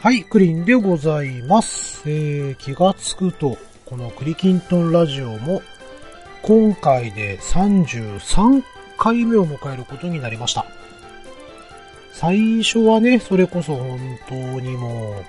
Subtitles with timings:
[0.00, 2.02] はい、クリンでございます。
[2.06, 5.62] えー、気がつくと、このクリキントンラジオも、
[6.42, 8.62] 今回で33
[8.96, 10.64] 回目を迎えることになりました。
[12.12, 15.22] 最初はね、それこそ本当にも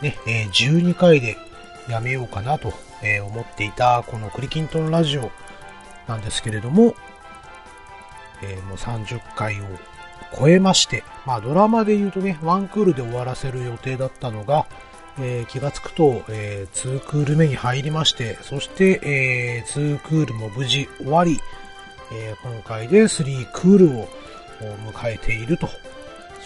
[0.00, 1.36] う、ね、えー、12回で
[1.88, 5.30] やめようかなと、えー、思っていた、このクリキントンラジオ
[6.06, 6.94] なんですけれども、
[8.42, 9.64] えー、もう30回を
[10.36, 14.66] 超えまして、まあドラマで言うとね、ワンクールで終わらせる予定だったのが、
[15.20, 21.40] えー、気がつくと、えー、2クール目に入りまして、そして、えー、2クールも無事終わり、
[22.12, 24.08] えー、今回で3クールを
[24.92, 25.68] 迎えていると。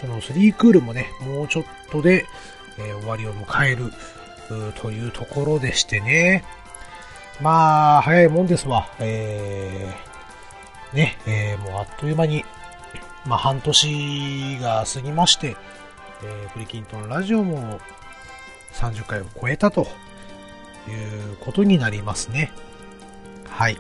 [0.01, 2.25] その3クールもね、もうちょっとで、
[2.79, 3.93] えー、終わりを迎える
[4.81, 6.45] というところでしてね。
[7.41, 8.89] まあ、早いもんですわ。
[8.99, 12.45] えー、ね、えー、もうあっという間に
[13.27, 15.57] まあ、半年が過ぎまして、
[16.25, 17.81] えー、クリキントンラジオも
[18.73, 22.53] 30回を超えたということになりますね。
[23.49, 23.79] はい。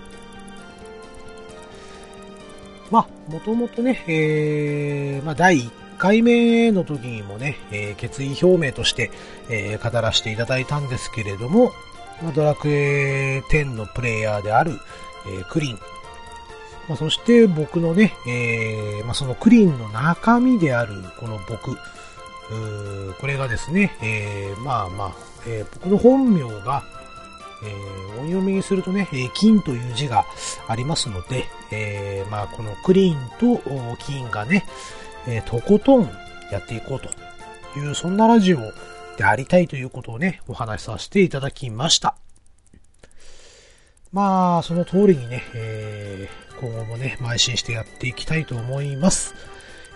[2.91, 9.11] まあ、もともとね、えー、まあ、第1回目の時にもね、えー、決意表明として、
[9.49, 11.73] えー、語らせていただいたんですけれども、
[12.23, 14.79] まあ、ドラクエ10のプレイヤーである、
[15.27, 15.79] えー、クリン
[16.89, 21.77] まあ、そして僕のね、えー、まあ、そのクリーンの中身であるこの僕、
[23.21, 25.13] これがですね、えー、まあまあ、
[25.47, 26.83] えー、僕の本名が、
[27.65, 30.25] えー、音読みにするとね、え金という字が
[30.69, 33.63] ありますので、えまあこのクリーンと
[33.99, 34.67] 金がね、
[35.27, 36.11] えとことん
[36.51, 37.09] やっていこうと
[37.79, 38.59] いう、そんなラジオ
[39.17, 42.17] でありたいということをね、お話しさせていただきました。
[44.13, 49.35] まあ、その通りにね、えー、今後もね、邁進してやっていきたいと思います。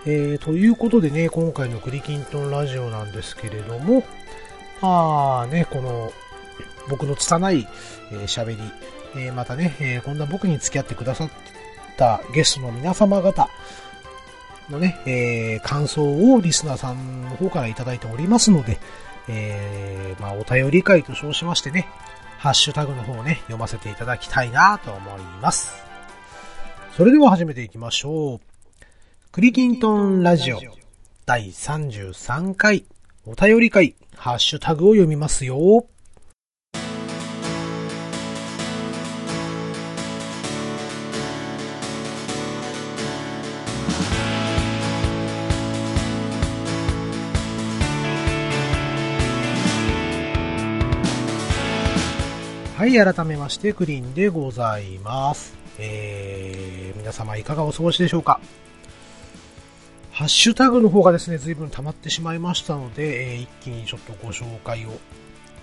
[0.05, 4.03] えー、ということでね、今回のクリキントンラジオなんですけれども、
[4.83, 6.13] まあね、この、
[6.89, 7.69] 僕の拙い
[8.11, 8.59] 喋、えー、り、
[9.17, 11.31] えー、またね、えー、こんな僕に付き合ってくださっ
[11.97, 13.49] たゲストの皆様方
[14.69, 18.79] のね、えー、感想をリスナーさんの方からいただいておりますので、
[19.29, 21.89] えー、まあ、お便り会と称しましてね、
[22.39, 25.86] ハッシュタグの方をね、読ませていただきたいなと思います。
[26.97, 28.41] それでは始めていきましょう。
[29.31, 30.61] クリキントンラジオ
[31.27, 32.87] 第33回
[33.27, 35.85] お便り会ハッシュタグを読みますよ。
[52.79, 55.56] はい、改めまして、クリーンでございます。
[55.79, 58.41] えー、皆様いかがお過ごしでしょうか？
[60.11, 64.91] ハッシュタグの方がですね、随分溜まってしまいましたので、えー、一気にちょっとご紹介を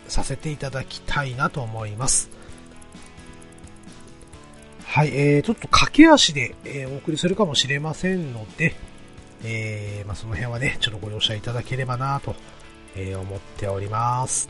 [0.07, 2.29] させていただきたいなと思います。
[4.85, 8.75] はい、えー、ちょっと駆け足で、えー、お送りするかもしれませんので、
[9.44, 12.35] えー、まあ、その辺はね、ちょっとご容赦いただければなと、
[12.95, 14.50] え、思っております。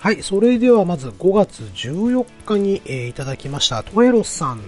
[0.00, 4.62] はい、それではまず5月14日に、えー、いただきましたトエロスさん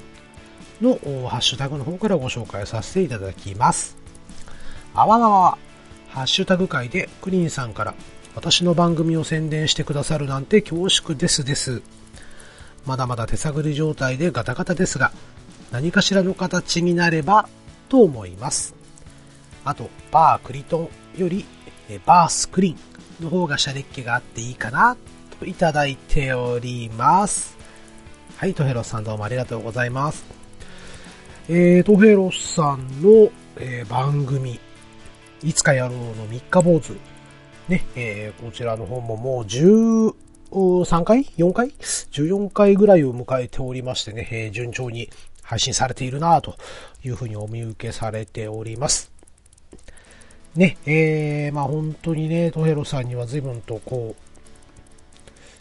[0.80, 0.98] の
[1.28, 3.96] ハッシュタグの方からご紹介させていただきます。
[4.92, 5.58] あわわわ、
[6.08, 7.94] ハッシュタグ会でクリーンさんから
[8.34, 11.80] 私の番組を宣伝してくださるなんて恐縮ですです。
[12.84, 15.12] まだまだ手探り状態でガタガタですが、
[15.70, 17.48] 何かしらの形になれば
[17.88, 18.74] と思います。
[19.64, 21.44] あと、バークリトンより
[22.04, 24.96] バースクリーンの方がシャレっ気があっていいかな
[25.42, 27.56] いいただいております。
[28.36, 30.24] はい、トヘロスさんどうもありがとうございます。
[31.48, 34.60] えー、トヘロスさんの、えー、番組、
[35.42, 36.92] いつかやろうの三日坊主。
[37.68, 45.08] ね、えー、こちらの方ももう13回 ?4 回 ?14 回ぐらいを迎えておりましてね、えー、順調に
[45.42, 46.56] 配信されているなと
[47.04, 49.10] いうふうにお見受けされております。
[50.54, 54.29] ね、えー、まあ本当にね、トヘロさんには随分とこう、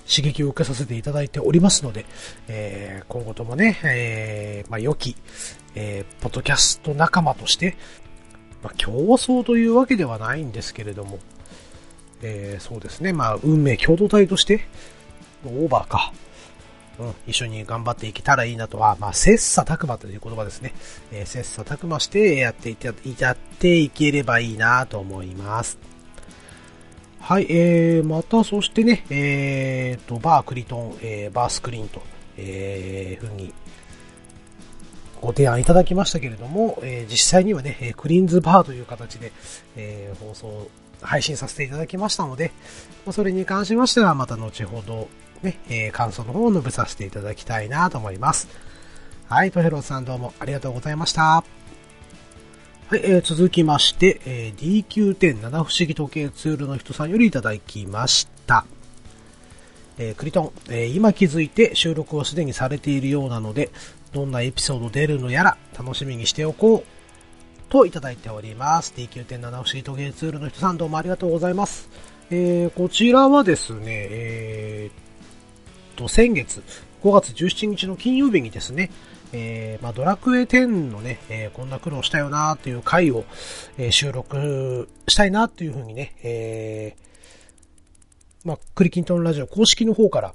[0.09, 2.05] 刺激を受けさせていただいておりますので、
[2.47, 5.15] えー、今後ともね、えー、まあ、良き、
[5.75, 7.77] えー、ポッドキャスト仲間として、
[8.63, 11.19] まあ、競争というわけではないんですけれども、
[12.21, 14.65] えー、そうですね、まあ、運命共同体として、
[15.45, 16.11] オーバーか、
[16.99, 20.73] うん、一緒に頑張っていけたらいいなとは、まあ、切磋琢磨という言葉ですね。
[21.11, 25.88] えー、切磋琢磨してやっていた、やっていければいいなと思います。
[27.19, 32.01] はい、えー、またそしてね、えーと、バークリトン、えー、バースクリーンと、
[32.37, 33.53] えー、ふうに、
[35.21, 39.31] ご提案いただきましたけれども、えー、実際にはね、クリーンズバーという形で、
[39.75, 40.69] えー、放送、
[41.01, 42.51] 配信させていただきましたので、
[43.11, 45.07] それに関しましてはまた後ほど、
[45.43, 48.47] ね、えー、感想の方を述べさせていただきたいなと思います。
[49.27, 51.43] はい、トヘロさんどうもありがとうございました。
[52.89, 58.65] はい、えー、続きまして、えー、DQ10 七不思議時計ツールの人さんよりいただきました。
[59.99, 63.69] えー、クリトン、えー、今気づいて収録をすでにされているようなので、
[64.11, 66.83] どんなエピソード出るのやら楽しみにしておこう。
[67.71, 68.91] といただいております。
[68.97, 71.89] D9.7 不思議時計ツールの人さんどうもありがとうございます。
[72.31, 76.63] えー、こちらはですね、えー、と、先月、
[77.03, 78.89] 5月17日の金曜日にですね、
[79.31, 83.25] えー、まあ、ドラクエ10のね、えー、こんな苦労したよなっていう回を、
[83.77, 90.33] えー、収録したいなっていうふうにね、えー、まあ、クリキントンラジオ公式の方から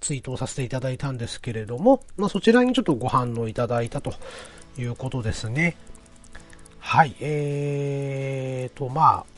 [0.00, 4.14] ツイートをさせていただいたんですけれども、まあ、そちらにちょっとご反応いただいたと
[4.78, 5.76] いうことですね。
[6.78, 9.37] はい、えーと、まあ、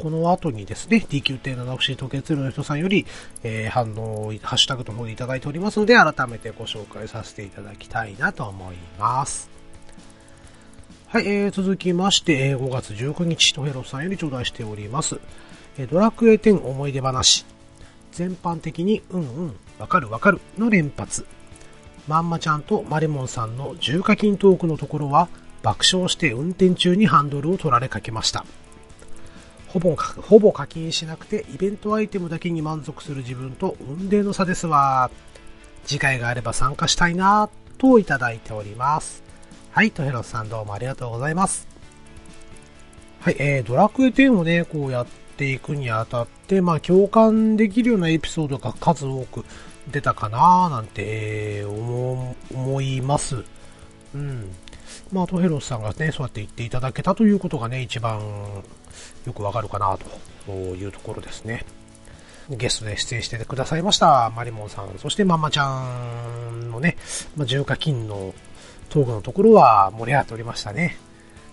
[0.00, 3.06] この後にですね、DQ.7 不思議時計ツールの人さんより、
[3.42, 9.50] えー、反応、ハッシュタグの方でいただいておりますので、改めてご紹介させていただきたいなと思います。
[11.08, 15.20] はい、えー、続きまして、5月19日、トヘロさんより頂戴しております。
[15.78, 17.44] えドラクエ10思い出話。
[18.12, 21.26] 全般的に、うんうん、わかるわかるの連発。
[22.08, 25.28] まんまちゃんとマレモンさんの重課金トークのところは
[25.62, 28.44] 爆笑して運転中にハンドルを取られかけました。
[29.72, 35.12] ほぼ、ほぼ課金しなくてイベントアイテムだけに満足する自分と運命の差ですわ。
[35.84, 39.22] 次回があれば参加したいなといただいております。
[39.70, 41.68] はい、トヘロスさんどうもありがとうございます。
[43.20, 45.06] はい、えー、ドラクエ10をね、こうやっ
[45.36, 49.44] ていくにあたって、まあ共感できるようなエピソードが数多く
[49.92, 53.44] 出たかななんて、思、思います。
[54.16, 54.50] うん。
[55.12, 58.20] まあ、トヘロスさんがね、そうやって言っていただけたということがね、一番
[59.26, 59.98] よくわかるかな
[60.46, 61.64] というところですね。
[62.48, 66.96] ゲストで出演してくださいました、マリモンさん、そしてママちゃんのね、
[67.36, 68.34] まあ、重火金の
[68.88, 70.96] トークのところは盛り上がっておりましたね。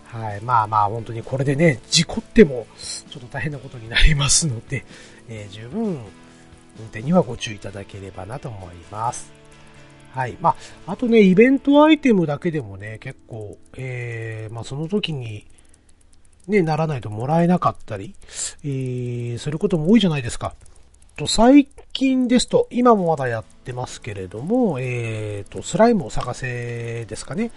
[0.05, 0.41] はい。
[0.41, 4.85] まあまあ、本当にこれでね、事故っても、ちょっと大変なことになりますので、
[5.27, 9.31] えー、十分、運転にはご注意いただければなと思います。
[10.13, 10.37] はい。
[10.39, 10.55] ま
[10.87, 15.45] あ、あとね、イベントアイテムだけでもね、結構、えー、まあその時に、
[16.47, 18.15] ね、ならないともらえなかったり、
[18.63, 20.53] えー、することも多いじゃないですか。
[21.17, 27.51] と、最近ですと、今もまだやってますけれども、えーと、スライムを探せですかね。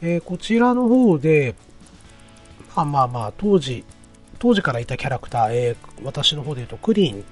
[0.00, 1.54] えー、こちらの方で、
[2.74, 3.84] まあまあまあ、当時、
[4.38, 7.24] 当時からいたキャラクター、えー、私の方で言うと、クリーン、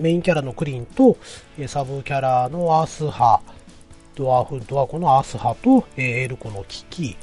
[0.00, 1.18] メインキャラのクリーンと、
[1.58, 3.40] えサブキャラのアースハ、
[4.14, 7.16] ドワーフ、ドワコのアースハと、えー、エルコのキキ、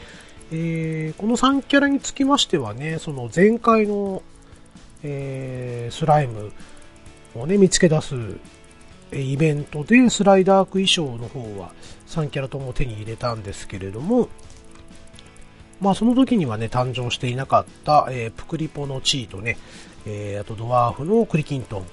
[0.51, 4.23] えー、この3キャラにつきましてはね、その前回の、
[5.03, 6.51] えー、スライム
[7.35, 8.15] をね、見つけ出す
[9.11, 11.71] イベントでスライダーク衣装の方は
[12.07, 14.29] 3キャラとも手に入れたんですけれども、
[15.81, 19.57] まあその時にはね、誕生していなかった、えー、プクリポのチーとね、
[20.05, 21.85] えー、あとドワーフのクリキントン。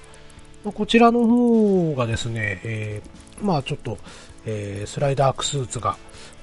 [0.63, 3.97] まあ、こちらの方がですね、えー、まあちょっと、
[4.45, 5.97] えー、スライダークスーツが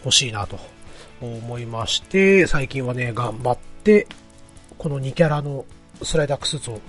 [0.04, 0.58] 欲しいなと
[1.26, 4.06] 思いまして、最近はね、頑張って、
[4.79, 5.64] この2キャラの
[6.02, 6.81] スライダークスーツを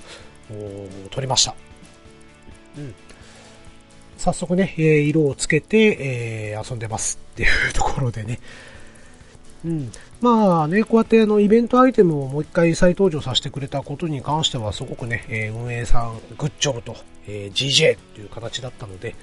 [1.09, 1.55] 取りました。
[2.77, 2.95] うん。
[4.17, 5.97] 早速ね、えー、色をつけて、
[6.51, 8.39] えー、遊んでますっていうところでね。
[9.65, 9.91] うん。
[10.21, 16.95] まあね、こうやってあのイベントアイテムをもう一回再登場させてくれたことに関してはすごくね、えー、運営さん、グッジョブと、
[17.27, 19.15] えー、GJ という形だったので、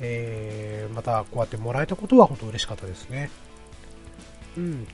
[0.00, 3.30] えー、またこうやってもらえたことは本当嬉しかったですね。
[4.56, 4.86] うん。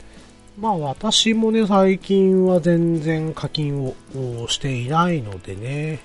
[0.58, 3.94] まあ私もね、最近は全然課金を
[4.48, 6.00] していないのでね、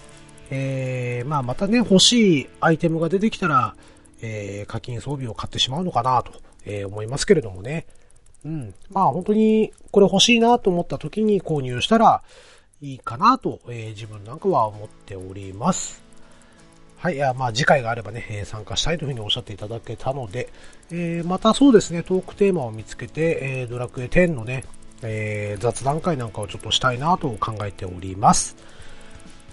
[0.50, 3.76] えー、まあまたね、欲しいアイテムが出てきたら、
[4.22, 6.34] えー、課金装備を買ってしまうのかなと、
[6.66, 7.86] えー、思いますけれどもね。
[8.46, 8.74] うん。
[8.92, 12.22] まあ本当にこれ欲しいなと思った時に購入したら
[12.82, 16.05] いいかなと、えー、自分なんかは思っております。
[17.06, 20.50] はい、まあ次回があればね、え参加したいというふうにおっしゃっていただけたので、
[20.90, 24.64] えー、またそうですね、トークテーマを見つけて、えー、ドラクエ10のね、
[25.04, 28.56] えー、雑談会なんかをちょっとしたいなと考えております。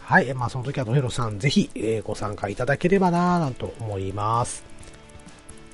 [0.01, 4.65] はい、まあその時はドヘロさんぜひ、え、ご参加いただければなぁなんと思います。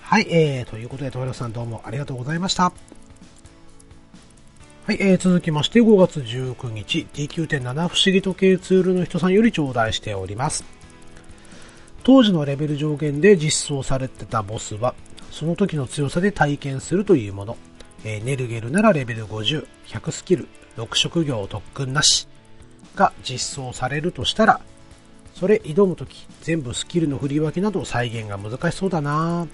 [0.00, 2.64] はい、えー、ということで、トヘロさんどうもありがとうございました。
[2.64, 2.72] は
[4.92, 10.77] い、えー、続きまして5月19日 D9.7 不思議時計ツールの人さんより頂戴しております。
[12.02, 14.94] 当時のレベル上限で実装されてたボスは、
[15.30, 17.56] その時の強さで体験するというもの。
[18.04, 22.28] えー、ネルゲルならレベル50、100スキル、6職業特訓なし
[22.94, 24.60] が実装されるとしたら、
[25.34, 29.46] それ挑む時全部スキルの振り分けなど再現が難しそうだな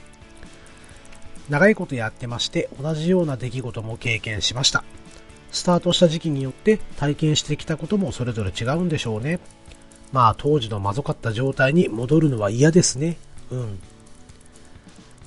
[1.51, 4.83] 長いことやってまして同じような出来事も経験しました。
[5.51, 9.41] スタートした時期によって体験してきたこともそれぞれ違うんでしょうね。
[10.15, 13.17] まあ当時のまずかった状態に戻るのは嫌ですね。
[13.51, 13.81] うん。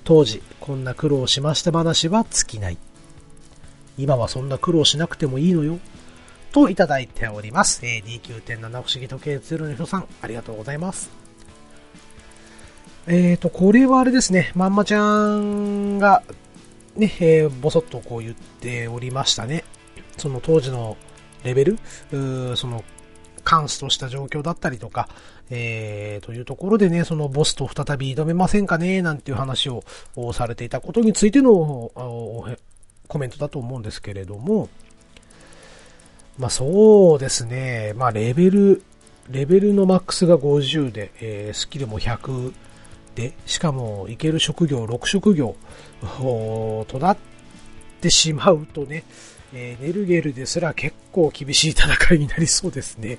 [0.05, 2.77] 当時こんな苦労しました話は尽きない。
[3.97, 5.79] 今はそんな苦労しなくてもいいのよ。
[6.53, 7.85] といただいております。
[7.85, 11.11] えー、D9.7 不思議時計0の人さん、ありがとうございます。
[13.07, 16.23] えーと、これはあれですね、まんまちゃんが、
[16.95, 19.65] ね、えー、ぼそっとこう言っておりましたね。
[20.15, 20.95] その当時の
[21.43, 21.77] レベル、
[22.55, 22.85] その、
[23.47, 25.07] カンスとした状況だったりとか、
[25.49, 29.83] えー、というところでね、そのボスと再び挑めませんかね、なんていう話を
[30.33, 31.53] されていたことについての
[33.07, 34.67] コメントだと思うんですけれども、
[36.37, 38.83] まあそうですね、まあレベル、
[39.29, 42.51] レベルのマックスが50で、えー、スキルも100
[43.15, 45.55] で、しかもいける職業6職業
[46.01, 47.17] となっ
[48.01, 49.05] てしまうとね、
[49.53, 53.17] えー、ネルゲルですら結構厳しい戦いになりそうですね。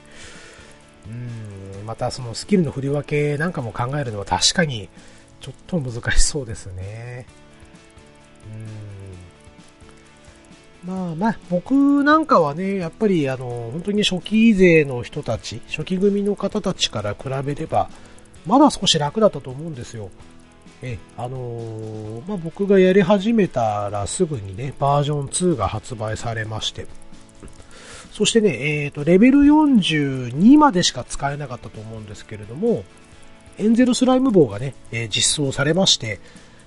[1.06, 4.88] うん、またそのスキルの振り分けなんかも考えるのは確かに
[5.40, 7.26] ちょっと難しそうですね。
[10.85, 10.92] うん。
[10.94, 17.90] まあまあ、僕なんかはね、やっぱりあの、本当に初期勢の人たち、初期組の方たちから比べれば、
[18.47, 20.11] まだ少し楽だったと思うんですよ。
[20.82, 26.87] え、あのー、まあ、僕がやり始めたらすぐにね、バージョン2が発売されまして、
[28.12, 32.85] そしてね、えっ、ー、と、レベル42までしか使えなかったと思うんですけれども、
[33.58, 36.20] エンゼルスライム棒がね、えー、実装されまして、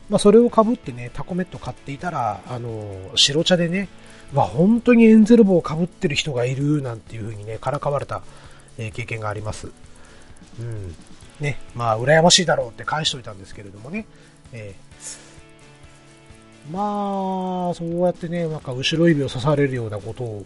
[0.10, 3.88] まあ、それを被ってね、タコメット買っていたら、あの、白茶でね、
[4.34, 8.22] わ、本当にエンゼル棒を被ってる人がいる、なんていう風にね、からかわれた、
[8.78, 9.68] え、経験があります。
[10.60, 10.96] うん。
[11.42, 14.06] ね、まあ、羨ましいだろうって返しといたんですけれどもね、
[14.54, 20.46] えー、まあ、そうやってね、なんか後ろ指を刺されるようなことを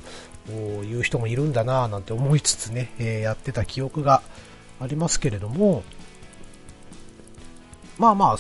[0.84, 4.24] 言う人もいるんだなぁなんて思いつつね、えー、やってた記憶が
[4.80, 5.84] ありますけれども、
[7.98, 8.38] まあまあ、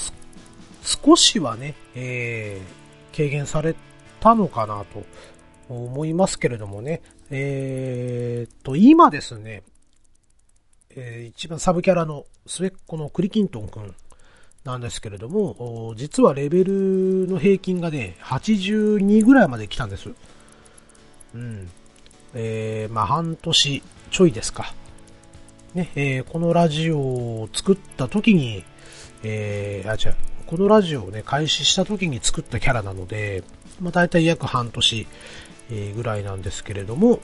[0.83, 3.75] 少しはね、えー、軽減され
[4.19, 5.03] たのかなと
[5.69, 9.63] 思いますけれどもね、えー、と、今ですね、
[10.97, 13.93] えー、一番サブキャラの末っ子のクリキントンくん
[14.63, 20.09] なんですけれども、実はレベルの平均がね、82ぐらいまで来たんです。
[21.35, 21.69] うん。
[22.33, 24.73] えー、まあ半年ちょいですか。
[25.73, 28.63] ね、えー、このラジオを作った時に、
[29.23, 30.15] えー、あ、違う、
[30.47, 33.43] このラジオをね、開始した時に作ったキャラなので、
[33.81, 35.07] まあ大体約半年、
[35.69, 37.19] えー、ぐらいなんですけれども、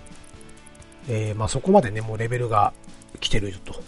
[1.07, 2.73] えー、まあそこまでね、もうレベルが
[3.19, 3.81] 来てると。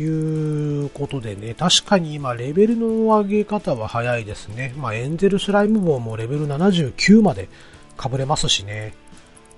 [0.00, 2.86] いうことでね、確かに今レベルの
[3.18, 4.72] 上げ方は早いですね。
[4.76, 7.48] まあエンゼルスライム棒もレベル79まで
[8.00, 8.94] 被れますしね。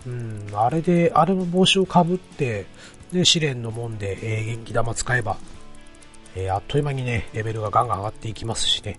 [0.06, 2.64] うん、あれで、あれの帽子をかぶって、
[3.12, 5.36] で、試練の門で、えー、元気玉使えば、
[6.34, 8.98] えー、あっという間にね、レベルがガンガン上がっていきますしね。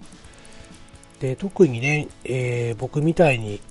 [1.20, 3.62] で、特にね、えー、僕みたいに、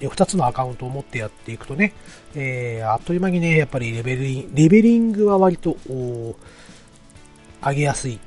[0.00, 1.94] 2つのアカウントを持ってやっていくとね、
[2.34, 4.22] えー、あっという間にね、やっぱりレベル
[4.54, 8.18] レベリングは割と、上げやすい、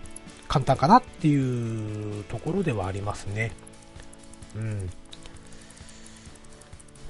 [0.48, 3.52] 簡単かなっていうところではありますね。
[4.56, 4.90] うん。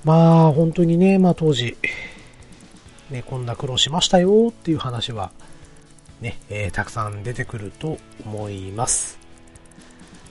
[0.04, 1.78] まあ、本当にね、まあ当時、
[3.10, 5.32] ね、こんな苦労しましたよっていう話は、
[6.22, 9.27] ね、えー、たくさん出てくると思います。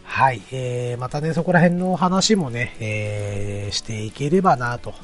[0.06, 0.40] はい。
[0.50, 4.94] えー、またね、そこら辺の話もね、えー、していければなと。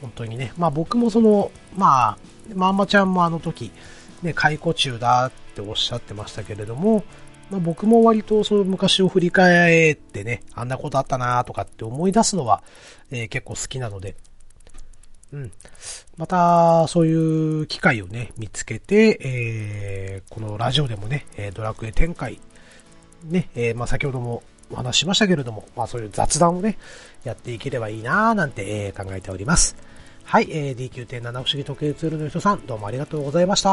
[0.00, 0.52] 本当にね。
[0.56, 2.18] まあ僕もその、まあ、
[2.54, 3.70] まんまちゃんもあの時、
[4.22, 7.04] ね、解雇中だっておっしゃってましたけれども、
[7.50, 12.62] まあ僕も割とその昔を振り返ってね、あんなことあったなとかって思い出すのは、
[13.10, 14.16] えー、結構好きなので、
[15.32, 15.52] うん。
[16.16, 22.40] また、そういう機会をね、見つけて、えー、このラジオでもね、ドラクエ展開
[23.24, 26.78] ね、えー、まあ先ほどもお話しましたけれども、まあそういう雑談をね、
[27.24, 29.76] やっていければいいなぁなんて、えー、考えております。
[30.24, 33.70] はい、えー、D9.7 不思議時計ツールの人さん、どうもありがとうございました。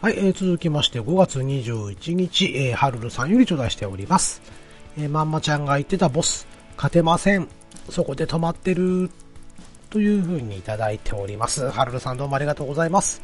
[0.00, 4.42] はい、えー、続きまして5月21日、えー、はるるさんより頂戴しております。
[4.98, 7.48] えー、まんまちゃんが言ってたボス、勝てません。
[7.88, 9.10] そこで止まってる。
[9.90, 11.68] という風にいただいております。
[11.68, 13.20] はるるさんどうもありがとうございます。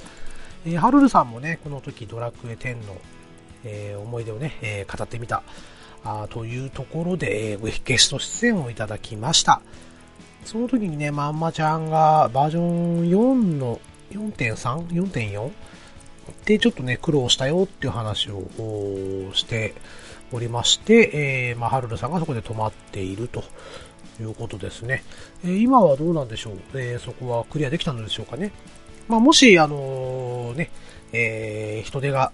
[0.66, 2.96] えー、はるるさんもね、この時ドラクエ10の
[3.64, 5.42] えー、思い出をね、えー、語ってみた、
[6.04, 9.60] あというところで、えー、ゲスト出演をいただきました。
[10.44, 13.80] その時にね、まんまちゃんがバージョン4の
[14.12, 15.50] 4.3?4.4?
[16.44, 18.44] で、ちょっとね、苦労したよっていう話を
[19.34, 19.74] して
[20.32, 23.42] おりまして、えー、まあ、はるるさんがそこで泊まっていると
[24.20, 25.02] いうことですね。
[25.44, 28.52] えー、今はどうなんでしょう、えー、そこはクリアできたのでしょうかね？
[29.08, 30.70] まあ、もし、あのね、
[31.12, 32.32] え人手が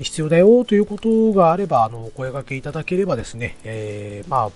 [0.00, 4.50] 必要だよということがあれば、あの、お声掛けいただければですね、えまあ、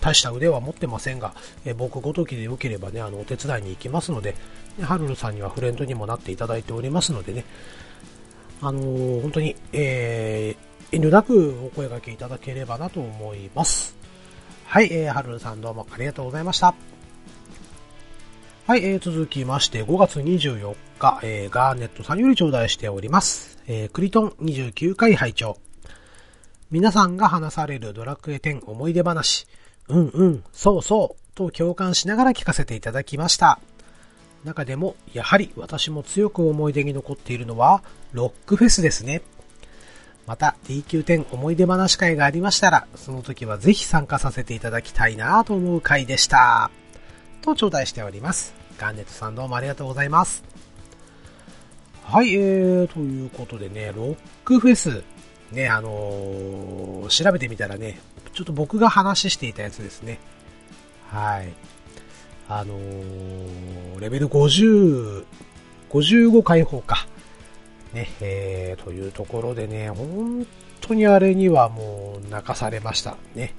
[0.00, 1.34] 大した腕は持ってませんが、
[1.64, 4.34] え僕ごときで良ければね、あの、お手伝いに行きますので、
[4.80, 7.44] はるるさんにはフレンドにもなっていただいておりますのでね、
[8.62, 13.96] あのー、本当に、えー、遠慮なくお声掛けいただければなと思います。
[14.66, 16.74] はい、えー、はるるさんどうもありがとうございました。
[18.66, 23.59] はい、えー、続きまして、5月24日、えー、ガーネットさんより頂戴しております。
[23.72, 25.56] えー、クリトン29回拝聴
[26.72, 29.46] 皆さんが話されるドラクエ10思い出話、
[29.86, 33.60] うんうん、そうそう、と共感しながら聞かせていただきました。
[34.42, 39.22] 中でも、やはり私も強く思い出に残っているのは、ロックフェスですね。
[40.26, 46.72] また DQ10 思い出話会がありましたら、その時はぜひ参加させていただきたいなと思う回でした。
[47.40, 48.52] と頂戴しております。
[48.78, 50.42] ガンネットさんどうもありがとうございます。
[52.10, 55.04] はい、えー、ということでね、ロックフェス、
[55.52, 58.00] ね、あのー、調べてみたらね、
[58.32, 60.18] ちょっと僕が話していたやつですね。
[61.08, 61.52] はい。
[62.48, 65.24] あのー、レベル50、
[65.88, 67.06] 55解放か。
[67.92, 70.44] ね、えー、というところでね、本
[70.80, 73.18] 当にあれにはもう泣かされました。
[73.36, 73.54] ね。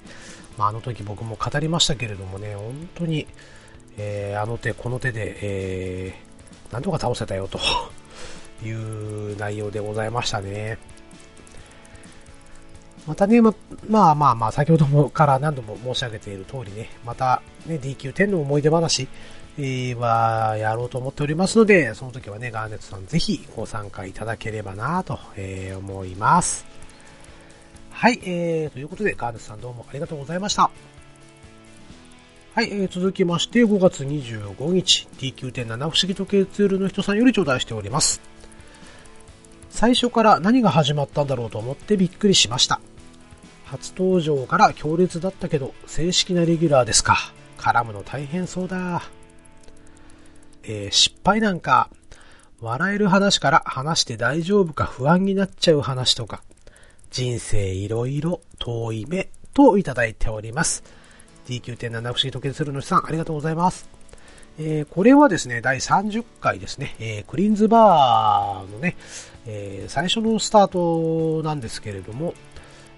[0.58, 3.26] まあ、あの時僕も語りましたけれどもね、本当に、
[3.96, 7.58] えー、あの手この手で、えー、なんとか倒せたよと
[8.64, 10.78] いう内容でございましたね。
[13.06, 13.54] またね、ま、
[13.88, 19.08] まあまあまあ、先ほどもから何度も申し上げている通りね、またね、DQ10 の思い出話、
[19.58, 26.64] はやろうと思っておりますので、その時はね、ガーネットさんぜひご参加いただければなと、え、思います。
[27.90, 30.70] はい、えー、ということで、ガーネットさんどうもありがとうございました。
[32.54, 38.31] はい、えー、続きまして、5月25日、DQ10 七不思議時計ツールの人さんより頂戴しております。
[39.72, 42.80] 最初から何が始まったんだろうと思ってびっくりしました。
[43.64, 47.32] 初登場から強烈だったけど、正式なレギュラーですか。
[47.56, 49.02] 絡むの大変そうだ。
[50.62, 51.88] えー、失敗なんか、
[52.60, 56.42] 笑える話から話して大丈夫か不安になっちゃう話とか、
[57.10, 60.84] 人生いろいろ遠い目といただいております。
[61.48, 63.91] D9.7 不思議時計するのさん、ありがとうございます。
[64.58, 68.96] えー、これはですね、第30回ですね、えー、クリーンズバーのね、
[69.46, 72.34] えー、最初のスタートなんですけれども、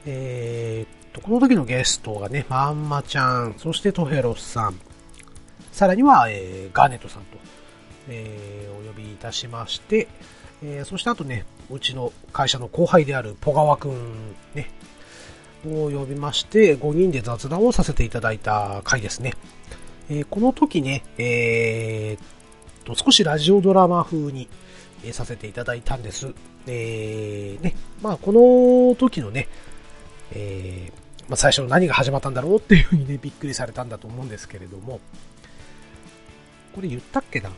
[0.06, 4.78] えー、と、この時のゲストがね、まんまちゃん、そしてトヘロスさん、
[5.70, 7.38] さらには、えー、ガーネットさんと、
[8.08, 10.08] えー、お呼びいたしまして、
[10.62, 14.70] えー、そしてあとね、うちの会社の後輩であるポガワくんね、
[15.66, 19.34] を呼びまして、5人で雑談をさせていただいた回ですね。
[20.10, 24.48] えー、この時ね、えー、と、少しラジオドラマ風に、
[25.02, 26.32] えー、させていただいたんです。
[26.66, 29.48] えー、ね、まあ、この時のね、
[30.32, 35.00] えー、まあ、最初の何が始まったんだろうっていうふうにね、びっくりされたんだと思うんですけれども、
[36.74, 37.50] これ言ったっけな？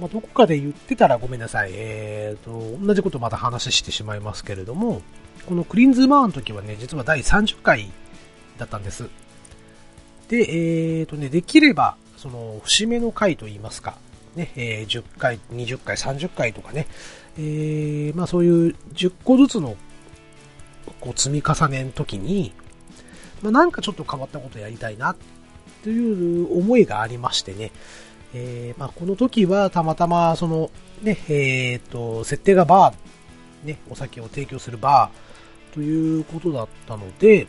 [0.00, 1.70] まあ、どこかで言ってたらごめんなさい。
[1.72, 5.00] えーと、同じことまた話してしまいますけれども、
[5.46, 7.90] このクリーンズバーの時はね、実は第30回
[8.58, 9.08] だったんです。
[10.28, 13.96] で、えーとね、できれば、その、節目の回といいますか、
[14.34, 16.86] ね、えー、10回、20回、30回とかね、
[17.38, 19.76] えー、まあそういう10個ずつの
[21.00, 22.52] こう積み重ねの時に、
[23.42, 25.14] まあ、なんかちょっと変わったことやりたいな
[25.82, 27.70] という思いがありましてね、
[28.34, 30.70] えー、まあ、この時はたまたまその
[31.02, 37.46] ね、えっ、ー、と、設定がバー、ね、お酒を提供するバーということだったので、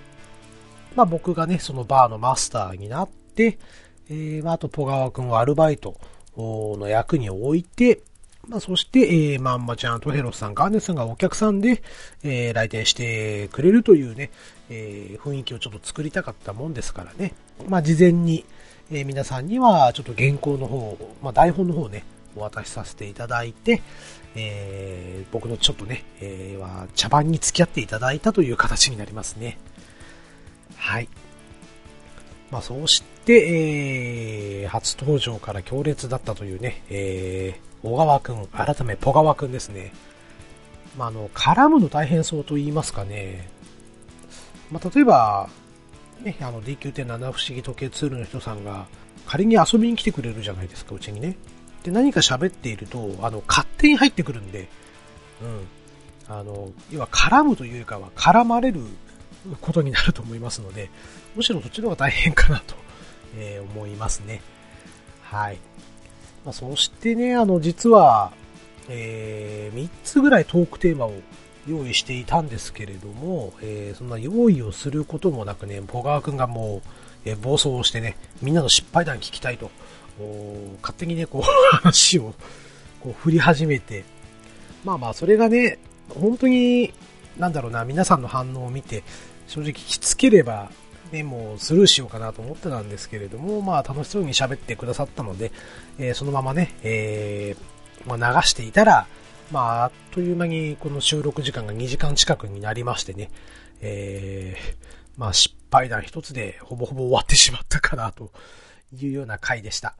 [0.96, 3.58] まあ僕がね、そのバーのマスターになって、
[4.10, 6.00] えー、まあ、あと、ポガワ君をアルバイト
[6.38, 8.02] の役に置いて、
[8.48, 11.82] まあ、そして、えー、まんまちゃんとヘロスさん、ガーネスさんがお客さんで、
[12.24, 14.32] えー、来店してくれるというね、
[14.70, 17.34] えー、雰囲気をちょっと作りたかったもんですからね。
[17.68, 18.46] まあ、事前に、
[18.90, 22.06] えー、皆さんにはちょっと原稿の方、まあ、台本の方ね、
[22.38, 23.82] お渡しさせていただいて、
[24.36, 29.58] えー、僕のちょっとね、えー、は茶番に付き合っていただいたという形になりますね。
[32.52, 39.94] まあ、そうして、えー、初登場から強烈だったというね、えー、小川くん、改めポガワくんですね。
[40.98, 43.50] まあ、あの、絡むの大変そうと言いますかね。
[44.72, 45.50] まあ、例えば、
[46.24, 48.88] ね、あの D9.7 不思議時計ツールの人さんが
[49.28, 51.38] 仮に遊びに来てくれるじゃないですか、うちにね。
[51.84, 54.68] で、何か喋っていると、あの、勝手に入ってくるんで、
[55.42, 55.68] うん。
[56.30, 58.82] あの、要は絡むというかは絡まれる
[59.62, 60.90] ことになると思いますので、
[61.36, 62.76] むしろそっちの方が大変かなと、
[63.38, 64.42] えー、思いますね。
[65.24, 65.58] はい。
[66.46, 68.32] まあ、そしてね、あの、実は、
[68.90, 71.14] えー、3つぐらいトークテーマを
[71.68, 76.90] 用意していたんですけれども、えー、そんな用意をすることもなくね、小川くんがもう、
[77.26, 79.70] えー、暴走をしてね、みんなの失敗談聞きたいと、
[80.82, 81.42] 勝手にね、こう、
[81.76, 82.34] 話を
[83.02, 84.06] こう振り始めて、
[84.84, 86.94] まあまあ、それがね、本当に、
[87.40, 89.04] なんだろうな、皆さんの反応を見て、
[89.48, 90.70] 正直きつければ、
[91.12, 95.52] ね、もうスルーしようかなと思ってたんですけれども、まあ楽しそうに喋ってくださったので、
[96.00, 99.08] えー、そのままね、えー、まあ、流していたら、
[99.52, 103.32] まあ、あっという間にこの収録時間が2時間近くになりましてね、
[103.80, 104.76] えー、
[105.18, 108.32] まあ失敗談一つでほぼほぼ終わってしまったかなと
[108.94, 109.96] いうような回でした。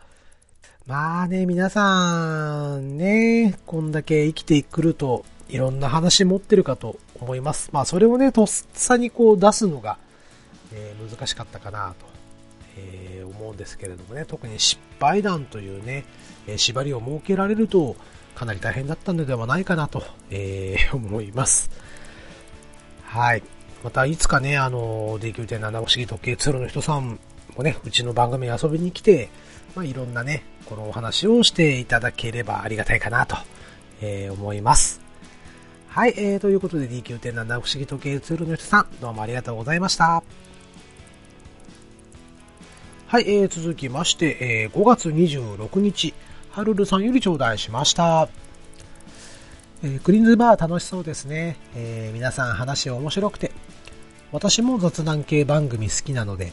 [0.86, 7.70] まあね、皆さんね、こんだけ生きてくるといろんな話持ってるかと思います。
[7.72, 9.98] まあそれをね、とっさにこう出すのが、
[10.74, 12.06] えー、難しかったかなと、
[12.78, 16.06] えー、思うんですけれどもね、特に失敗談というね、
[16.48, 17.96] えー、縛りを設けられると、
[18.36, 21.72] かなり大変だったのではないかなと、え、思います。
[23.04, 23.42] はい。
[23.84, 27.20] また、いつかね、あの、D9.7 不思議時計ツールの人さん
[27.56, 29.30] もね、うちの番組に遊びに来て、
[29.76, 33.38] まあ、いろんなね、このお話をしていただければありがたいかなと、
[34.02, 35.07] え、思います。
[35.98, 40.22] はい、えー、ということで D9.7 不思議時計ツールの人さん、どうもありがとうございました。
[43.08, 46.14] はい、えー、続きまして、えー、5月26日、
[46.52, 48.30] ハルルさんより頂戴しました。
[49.82, 51.58] えー、クリーンズバー楽しそうですね。
[51.76, 53.52] えー、皆さん話面白くて。
[54.32, 56.52] 私も雑談系番組好きなので、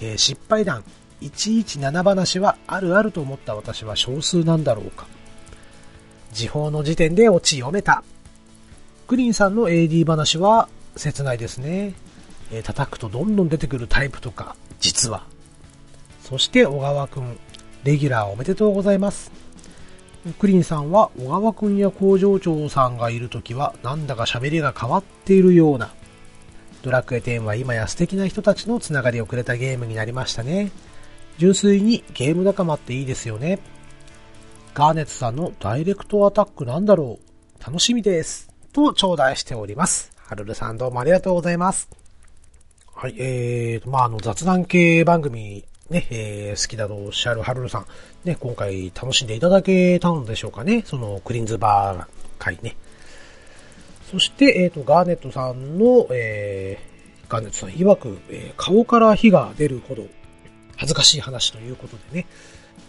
[0.00, 0.84] えー、失敗談
[1.22, 5.08] 117話はあるあると思った私は少数なんだろうか。
[6.32, 8.04] 時報の時点でオチ読めた。
[9.06, 11.94] クリーンさんの AD 話は切ないですね。
[12.50, 15.24] えー、叩くとどんどん出てくるタイプとか、実は。
[16.22, 17.38] そして小川くん、
[17.84, 19.30] レギュラーおめでとうございます。
[20.38, 25.92] クリンさんは小川くんや工場長さんがいるときはなんだか喋りが変わっているような。
[26.82, 30.70] ドラクエ10は今や素敵な人たちのつながりをくれたゲームになりましたね。
[31.36, 33.58] 純粋にゲーム仲間っていいですよね。
[34.72, 38.53] ガーネットさんのダイレクトアタックなんだろう楽しみです。
[38.74, 40.10] と頂戴しております。
[40.26, 41.88] はるるさんどうもありがとうございます。
[42.92, 47.86] はい、えーと、まあ、あの、雑談系番組ね、えー、好きだとおっしゃるハルルさん、
[48.24, 50.82] ね、今回楽しんでいただけたのでしょうかね。
[50.84, 52.06] そのクリンズバー
[52.40, 52.76] 会ね。
[54.10, 60.02] そして、えっ、ー、と、ガーネットさんの、えー、ガーネットさん曰く、えー、顔から火が出るほど
[60.76, 62.26] 恥ずかしい話ということでね、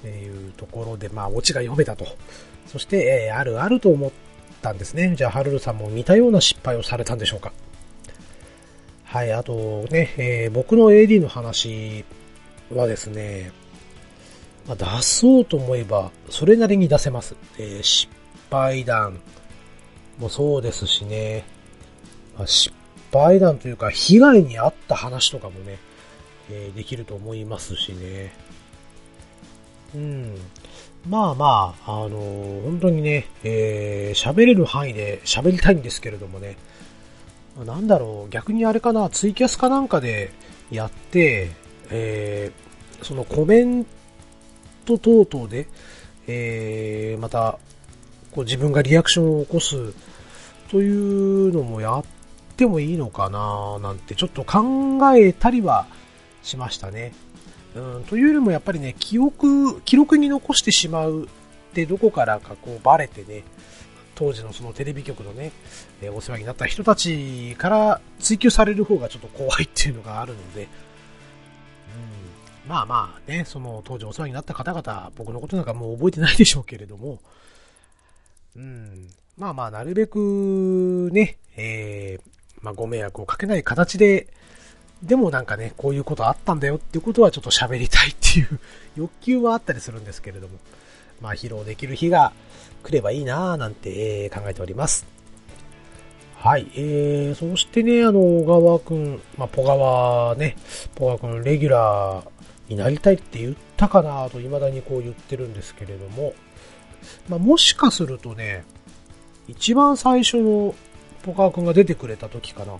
[0.03, 2.07] えいうところで、まあ、オチが読めたと。
[2.65, 4.11] そして、えー、あるあると思っ
[4.65, 5.13] たんですね。
[5.15, 7.53] じゃあ、ハルルさんも似たような失敗をされたんでしょうか。
[9.03, 12.03] はい、あとね、えー、僕の AD の話
[12.73, 13.51] はですね、
[14.67, 17.35] まあ、出そうと思えば、それなりに出せます。
[17.59, 18.11] えー、失
[18.49, 19.19] 敗談
[20.17, 21.45] もそうですしね、
[22.35, 22.73] まあ、失
[23.13, 25.77] 敗談というか、被害に遭った話とかもね、
[26.49, 28.33] えー、できると思いますしね。
[29.93, 30.35] うん。
[31.07, 36.57] まあまあ、あのー、本当にね、えー、喋れる範囲で喋りたいんですけれどもね、
[37.63, 40.31] なんだろう、逆にあれかな、ツイキャスかなんかで
[40.71, 41.51] やって、
[41.91, 43.85] えー、そのコメン
[44.85, 45.67] ト等々で、
[46.27, 47.59] えー、また、
[48.31, 49.93] こう自分がリアクションを起こす
[50.69, 52.03] というのもやっ
[52.57, 55.85] てもいいのかななんてちょっと考えたりは
[56.43, 57.13] しましたね。
[57.75, 61.27] うん、というよりもやっぱりね、記憶、記録に残してしまうっ
[61.73, 63.43] てどこからかこうバレてね、
[64.15, 65.51] 当時のそのテレビ局のね、
[66.01, 70.69] えお世話になった人たちから追求される方がちょっと怖いっていうのがあるので、うん
[72.69, 77.19] まあまあね、その当時お世話になった方々、僕のことなんかもう覚えてないでしょうけれども、
[78.55, 84.27] うん、まあまあ、なるべくね、えー、まあご迷惑をかけない形で、
[85.03, 88.59] でもなんかね、こういうことあったんだよっていうことはちょっと喋りたいっていう
[88.95, 90.57] 欲求はあったりするんですけれども、
[91.21, 92.33] まあ披露できる日が
[92.83, 95.05] 来ればいいなぁなんて、え、考えております。
[96.35, 96.71] はい。
[96.75, 100.55] えー、そしてね、あの、小川くん、まあ、ポガワね、
[100.93, 102.35] ポガくん、レギュラー、
[102.69, 106.33] になりたいって言ったかなと未だにこう言ってるんですけれども、
[107.29, 108.63] まあ、もしかするとね、
[109.47, 110.73] 一番最初の
[111.23, 112.73] ポカー君が出てくれた時かな。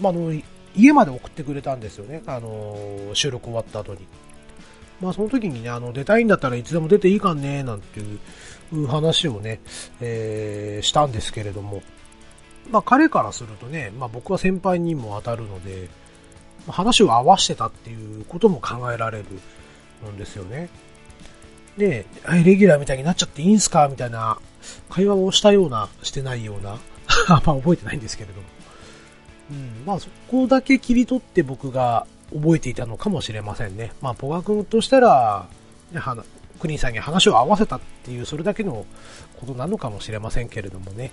[0.00, 0.32] まあ、あの、
[0.76, 2.22] 家まで送ってくれたんですよね。
[2.26, 4.06] あの、収録終わった後に。
[5.00, 8.18] まあ、その時にね、あの、出たいんだったらいつでも出ていいかんね、なんてい
[8.72, 9.60] う話をね、
[10.00, 11.82] えー、したんですけれども。
[12.70, 15.88] まあ、彼からするとね、まあ、僕は先輩にも当たるので、
[16.68, 19.24] 話を合わせてたっていうことも考えられる
[20.10, 20.70] んですよね。
[21.76, 22.06] で、
[22.44, 23.88] レギュラーみたいになっちゃっていいんすか？
[23.88, 24.38] みたいな
[24.88, 26.78] 会話をしたような、してないような、
[27.28, 28.46] ま覚えてないんですけれども。
[29.50, 33.92] うん、まあそこだけ切り取って僕が覚えていたのかもしれませんね。
[34.00, 35.46] まあポガ君としたら、
[36.58, 38.86] クリンさんに話を合わせたっていう、それだけの
[39.38, 41.10] ことなのかもしれませんけれどもね。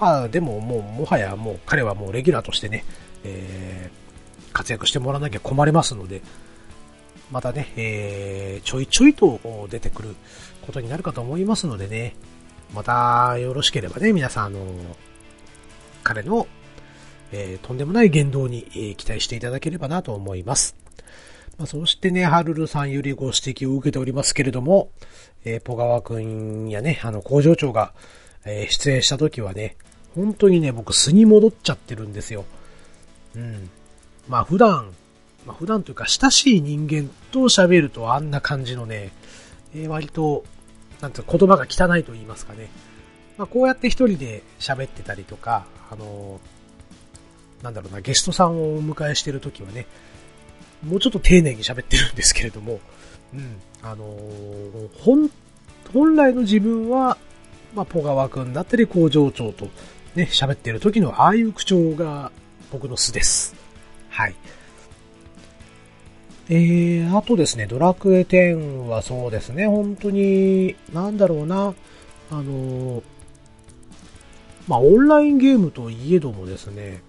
[0.00, 2.84] まあでももう、もはやもう彼はもうレギュラーとしてね、
[3.24, 6.22] えー、活躍してもらわなきゃ困りますので、
[7.30, 10.16] またね、えー、ちょいちょいと出てくる
[10.62, 12.16] ことになるかと思いますのでね、
[12.74, 14.60] またよろしければね、皆さん、あの、
[16.02, 16.46] 彼の、
[17.32, 20.76] えー、とんでもない言動に、えー、期待していただければなと思います。
[21.58, 24.90] まあ、そしてね、ハルルさんよりご指摘を受けておりますけれども、
[25.44, 27.92] えー、ポガワ君やね、あの、工場長が、
[28.44, 29.76] えー、出演した時はね、
[30.14, 32.44] 本当にね、僕素に戻っちゃってるんですよ。
[33.36, 33.70] うん。
[34.28, 34.92] まあ普段、
[35.46, 39.12] まあ、普段というか親しい人間と喋るとあんな感じのね、
[39.74, 40.44] えー、割と、
[41.00, 42.68] なんていうか言葉が汚いと言いますかね。
[43.38, 46.59] まあ、こうやって一人で喋ってたりとか、あのー、
[47.62, 49.86] なんだろうな、ゲストさんをお迎えしてるときはね、
[50.86, 52.80] もうちょっと丁寧に喋ってるんですけれども、
[53.34, 55.30] うん、あのー、本、
[55.92, 57.18] 本来の自分は、
[57.74, 59.68] まあ、ポガワ君だったり工場長と
[60.14, 62.32] ね、喋ってる時のああいう口調が
[62.72, 63.54] 僕の素です。
[64.08, 64.34] はい。
[66.48, 71.74] えー、あとですね、ドラクエ10はそうですね、本当に、なんだろうな、
[72.30, 73.02] あの、
[74.66, 77.02] まあ、オンラインゲームといえどもですね、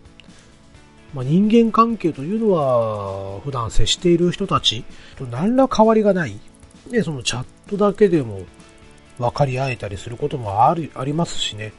[1.14, 4.84] まあ、人間関係というのは、普段接している人たち
[5.18, 6.40] と何ら変わりがない。
[6.90, 8.42] で、そのチャットだけでも
[9.18, 11.74] 分かり合えたりすることもある、ありますしね。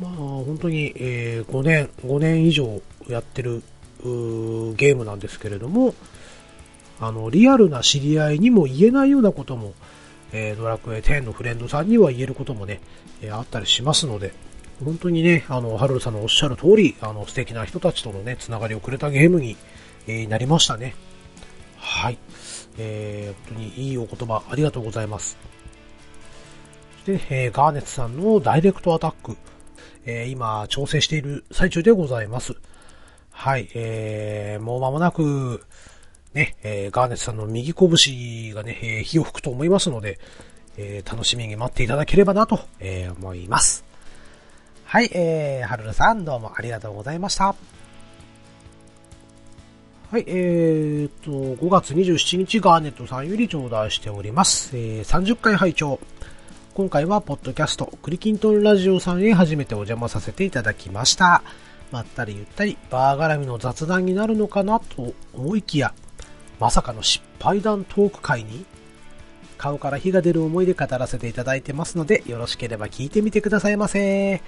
[0.00, 3.62] まあ、本当に、えー、5年、5年以上やってる
[4.02, 5.94] ゲームなんですけれども、
[7.00, 9.74] あの、リアルな知り合いにも言えないようなことも、
[10.32, 12.80] えー、ドラクエ10のフレンドさんには言えることもね、
[13.22, 14.32] えー、あったりしますので、
[14.82, 19.56] 本当にね、あの、ハルルさんのおっしゃる通り、あの、素敵な人たちとのね、つながりをくれたゲームに、
[20.06, 20.94] え、なりましたね。
[21.76, 22.18] はい。
[22.78, 25.38] えー、本当にいいお言葉ありがとうございます。
[27.04, 29.36] そして、えー、ガーネツさんのダイレクトアタック、
[30.06, 32.54] えー、今、調整している最中でございます。
[33.30, 35.64] はい、えー、もう間もなく、
[36.34, 40.18] ね、えー、ガーネットさんの右拳がね、えー、火を吹くと思いますので、
[40.76, 43.84] えー、楽しみに待っていただければなと、えー、思います。
[44.94, 47.46] はい、えー、はるるさんどうもありがとうございました。
[47.46, 47.56] は
[50.18, 54.70] い、えーと、5月27日ガーネットさんより頂戴しております。
[54.76, 55.98] えー、30回拝聴
[56.74, 61.42] 今回は、ポッドキャスト、クリキントンラジオさんへ初めてお邪魔させていただきました。
[61.90, 65.92] まったりゆったり、バー絡みの雑談になるのかなと思いきや、
[66.60, 68.64] まさかの失敗談トーク会に
[69.58, 74.40] 顔から火が出る思いで語らせていただいてますので、よろしければ聞いてみてくださいませ。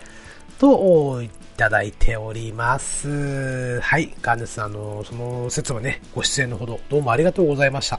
[0.58, 3.80] と、いただいております。
[3.80, 4.14] はい。
[4.20, 7.98] ガーネスさん、あの、その説はね、ご出演のほど、どうもありがとうございました。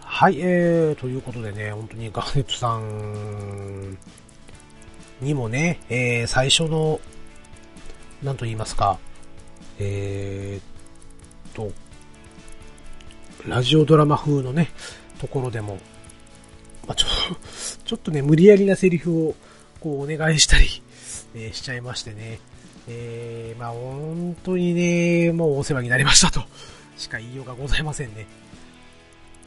[0.00, 3.98] はい、えー、ということでね、本当にガーネットさん
[5.20, 7.00] にもね、えー、最初の、
[8.22, 8.98] なんと言いますか、
[9.80, 11.72] えー、と、
[13.46, 14.70] ラジオドラマ風のね、
[15.18, 15.78] ところでも、
[16.86, 17.06] まあ、ちょ、
[17.84, 19.34] ちょっとね、無理やりなセリフを、
[19.80, 20.66] こう、お願いしたり、
[21.34, 22.38] えー、しちゃいましてね、
[22.88, 26.42] えー、まあ、本当にね、もうお世話になりましたと、
[26.96, 28.26] しか言いようがございませんね。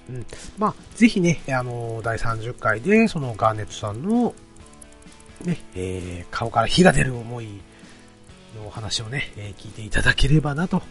[0.09, 0.25] うん。
[0.57, 4.33] まあ、ぜひね、あの、第30回で、そのガーネットさんの、
[5.43, 7.47] ね、えー、顔から火が出る思い
[8.55, 10.81] のお話をね、えー、聞いていただければなと、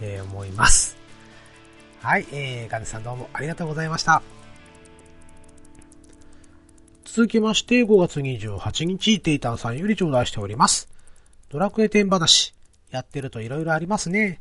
[0.00, 0.96] えー、思います。
[2.00, 4.22] はい、えー、ガーネットさんどうもありがとうございました。
[7.10, 10.88] 続きまして、5月28日、テイタンさんより頂戴しております。
[11.48, 12.54] ドラクエ10話。
[12.90, 14.40] やってると色々ありますね。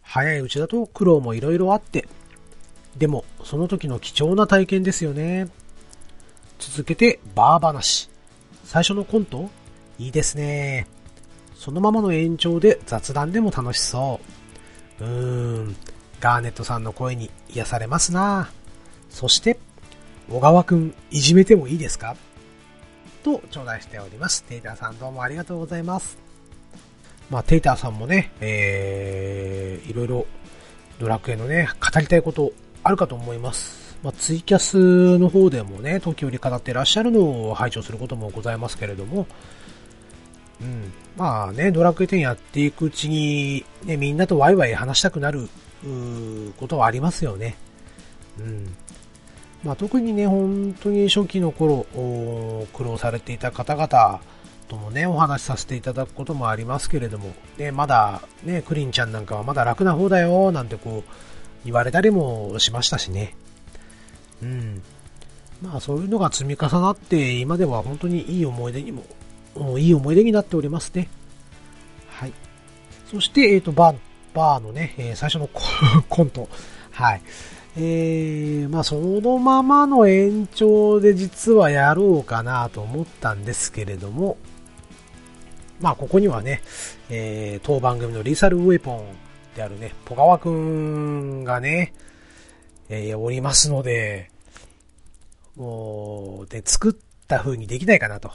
[0.00, 2.08] 早いうちだと苦労も色々あって。
[2.96, 5.48] でも、その時の貴重な体験ですよね。
[6.58, 8.08] 続けて、バー話。
[8.64, 9.50] 最初のコント
[9.98, 10.86] いいですね。
[11.56, 14.18] そのままの延長で雑談でも楽しそ
[14.98, 15.04] う。
[15.04, 15.76] うーん。
[16.20, 18.50] ガーネットさんの声に癒されますな
[19.10, 19.58] そして、
[20.30, 22.14] 小川くん、いじめてもいいですか？
[23.22, 24.44] と頂戴しております。
[24.44, 26.18] テイターさんどうもありがとうございます。
[27.30, 30.26] まあ、テイターさんもね、えー、いろいろ
[30.98, 33.96] ドラクエのね、語りたいことあるかと思います。
[34.02, 39.26] まあ、ツイキャスの方でもね、時折語ってらっしゃるのを拝聴することもございますけれども、
[40.60, 40.92] うん。
[41.16, 45.48] まあね、ドラクエ10やっていくうちに、ね、みんなとワイワイ話したくなる、
[46.58, 47.56] ことはありますよね。
[48.38, 48.76] うん。
[49.64, 51.86] まあ、特にね、本当に初期の頃、
[52.72, 54.20] 苦労されていた方々
[54.68, 61.10] ともね、お話しさせていただくこともありますけれども、ね、まだ、ね、クリンちゃんなんかはまだ楽な方だよ、なんてこう、
[61.64, 63.34] 言われたりもしましたしね。
[64.42, 64.82] うん。
[65.60, 69.04] まあ、そういうのが積み重なって、今では本当にいい思い出にも、
[69.78, 71.08] いい思い出になっておりますね。
[72.10, 72.32] はい。
[73.10, 73.96] そして、えっ、ー、と、バー、
[74.34, 75.48] バーのね、え、最初の
[76.08, 76.48] コント。
[76.92, 77.22] はい。
[77.80, 84.36] えー、まあそのままの延長で実はやろうかなと思ったんですけれども、
[85.80, 86.60] まあここにはね、
[87.08, 89.04] えー、当番組のリーサルウェポン
[89.54, 91.94] であるね、ポガワくんがね、
[92.88, 94.30] えー、おりますので、
[95.54, 98.32] もう、で、作った風にできないかなと。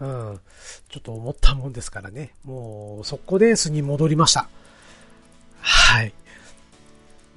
[0.00, 0.40] うん。
[0.88, 2.32] ちょっと思ったもんですからね。
[2.44, 4.48] もう、速攻で巣に戻りました。
[5.60, 6.12] はい。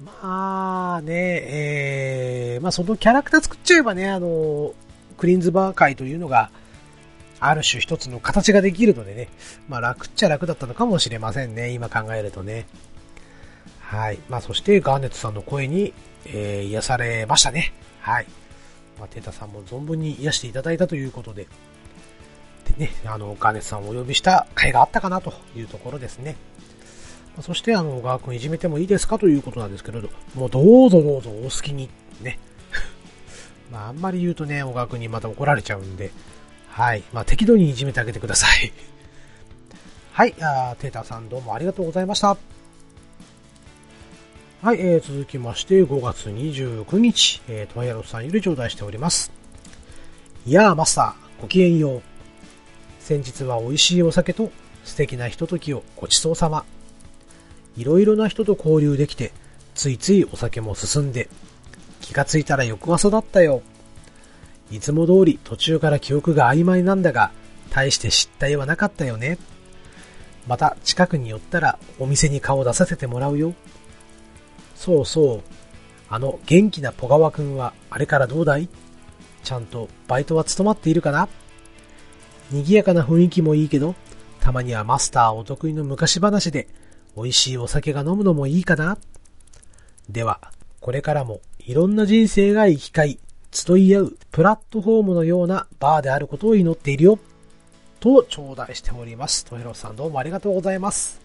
[0.04, 4.74] まあね、えー、まあそのキャラクター作っちゃえばね、あの、
[5.18, 6.50] クリーンズバー界というのが、
[7.38, 9.28] ある種一つの形ができるのでね、
[9.68, 12.66] まあ楽っちゃ楽だったのかもしれませんね、今考えるとね。
[13.80, 14.18] はい。
[14.28, 15.92] まあそしてガーネットさんの声に、
[16.26, 17.72] えー、癒されましたね。
[18.00, 18.26] はい。
[18.98, 21.46] まあテータさんも存分に癒していただいたということで、
[22.78, 26.36] でね、あの、ガーネットさんをお呼びした回があったかなというところですね。
[27.40, 31.88] そして、あの、小川くんいじめてもいいですかということなんですけれど、もうどうぞどうぞお好きに、
[32.20, 32.38] ね。
[33.70, 36.10] まあ、あんまり言うとね、小川くんにまた怒られちゃうんで、
[36.68, 37.02] はい。
[37.12, 38.72] まあ、適度にいじめてあげてください。
[40.12, 42.36] はい、あテータさんどうもありがとうございました。
[44.62, 49.32] はい、えー、続きまして、5月29日、えー、トワイヤロさんより頂戴しております。
[50.46, 52.02] いやー、マスター、ごきげんよう。
[53.00, 54.52] 先日は美味しいお酒と
[54.84, 56.64] 素敵なひとときをごちそうさま。
[57.76, 59.32] いろいろな人と交流できて、
[59.74, 61.28] ついついお酒も進んで、
[62.00, 63.62] 気がついたら翌朝だったよ。
[64.70, 67.32] いつも通り途中から記憶が曖昧なんだが、
[67.70, 69.38] 大して失態はなかったよね。
[70.48, 73.54] また近くに寄ったらお店に顔出させてもらうよ。
[74.74, 75.42] そうそう。
[76.08, 78.68] あの元気なポガワくんはあれからどうだい？
[79.44, 81.28] ちゃんとバイトは務まっているかな？
[82.50, 83.94] 賑やかな雰囲気もいいけど、
[84.40, 86.66] たまにはマスターお得意の昔話で
[87.16, 88.98] 美味しいお酒が飲むのもいいかな
[90.08, 90.40] では、
[90.80, 93.18] これからもいろんな人生が生き交い、
[93.52, 97.18] 集い合うプラットフォームのようなバーであることを祈っているよ。
[98.00, 99.44] と頂戴しております。
[99.44, 101.20] トヘロさんどうもありがとうございます。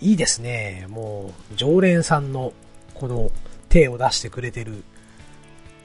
[0.00, 0.86] いいですね。
[0.88, 2.52] もう、常連さんの
[2.94, 3.30] この
[3.68, 4.82] 手を出してくれてる、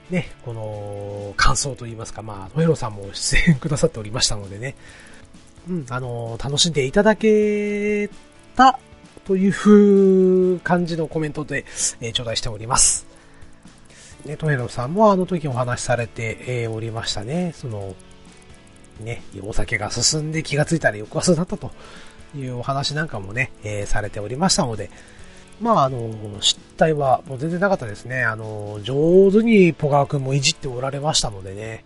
[0.09, 4.75] ね、この感想といいますか、まあ、トヘロさんも出演くださっておりましたのでね、
[5.69, 8.09] うん、あの、楽しんでいただけ
[8.55, 8.79] た
[9.25, 11.65] という感じのコメントで、
[12.01, 13.05] えー、頂戴しております。
[14.25, 17.53] ね、トヘロさんもあの時お話しされて、えー、おりましたね。
[17.55, 17.95] その、
[19.01, 21.71] ね、お酒が進んで気がついたら翌朝だったと
[22.35, 24.89] いうお話なんかもね、えー、されておりましたので、
[25.61, 26.09] まあ、あの、
[26.41, 28.23] 失態はもう全然なかったですね。
[28.23, 31.83] あの、上手にポガー君もいじっておられましたのでね。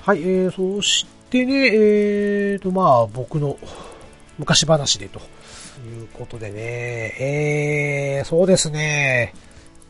[0.00, 3.58] はい、えー、そしてね、えーと、まあ、僕の
[4.38, 5.20] 昔話でと
[5.86, 9.34] いうことでね、えー、そうですね、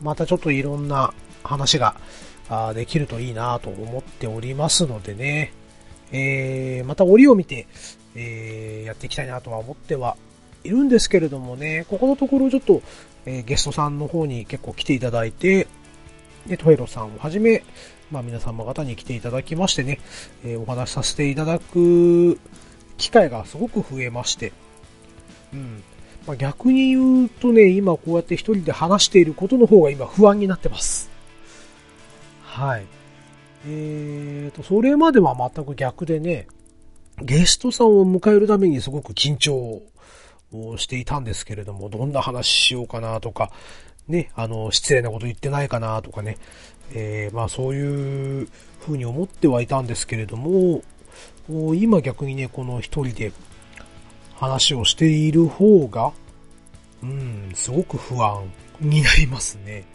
[0.01, 1.95] またちょっといろんな話が
[2.73, 5.53] できるといいなと思っておりますのでね、
[6.11, 7.67] えー、また折を見て、
[8.15, 10.17] えー、やっていきたいなとは思っては
[10.63, 12.81] いるんですけれどもね、ここのところちょっと、
[13.25, 15.67] えー、ゲストさんの方に結構来ていただいて、
[16.47, 17.63] で、トヘロさんをはじめ、
[18.11, 19.99] まあ皆様方に来ていただきましてね、
[20.43, 22.39] えー、お話しさせていただく
[22.97, 24.51] 機会がすごく増えまして、
[25.53, 25.83] うん。
[26.27, 31.09] まあ、逆に言うとね、今こうやって一人で話していることの方が今不安になってます。
[32.43, 32.85] はい。
[33.67, 36.47] えーと、それまでは全く逆でね、
[37.21, 39.81] ゲストさんを迎えるためにすごく緊張
[40.53, 43.51] をしていたんですけれども、どんな話しようかなとか、
[44.07, 46.37] ね、あの、失礼なこと言ってないかなとかね、
[46.93, 48.47] えー、まあそういう
[48.81, 50.81] 風に思ってはいたんですけれども、
[51.75, 53.31] 今逆にね、この一人で
[54.41, 56.11] 話をしている方が、
[57.03, 59.85] うん、すごく不安になりますね。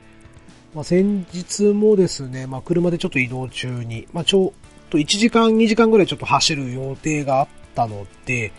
[0.73, 4.51] まあ、先日もですね、まあ、車でちょっと移動中に、まあ、ちょっ
[4.89, 8.53] と1時間、2時間ぐらいちょっと走る予定があったので、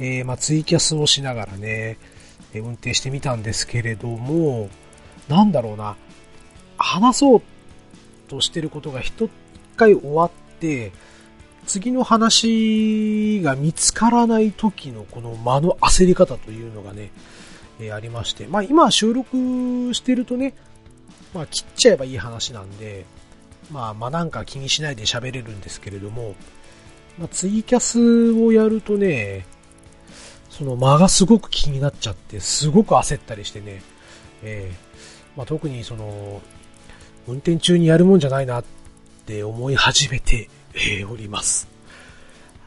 [0.00, 1.98] えー、ま、ツイキャスをしながらね、
[2.52, 4.68] 運転してみたんですけれども、
[5.28, 5.96] なんだろうな、
[6.76, 7.42] 話そう
[8.26, 9.30] としてることが一
[9.76, 10.90] 回終わって、
[11.70, 17.12] 次の話が見つからない時のこの間の焦り方というのがね、
[17.78, 20.54] えー、ありまして、まあ今収録してるとね、
[21.32, 23.04] まあ切っちゃえばいい話なんで、
[23.70, 26.34] まあ間なんか気にしないで喋れるんですけれども、
[27.20, 29.46] まあ、ツイキャスをやるとね、
[30.48, 33.80] その間がすごく気になっちゃって、すごく焦ったりしてね、
[34.42, 36.42] えー、まあ、特にその、
[37.28, 38.64] 運転中にやるもんじゃないなっ
[39.24, 41.68] て思い始めて、え、おります。